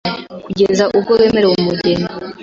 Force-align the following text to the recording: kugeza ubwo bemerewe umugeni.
kugeza 0.45 0.83
ubwo 0.97 1.11
bemerewe 1.19 1.55
umugeni. 1.61 2.07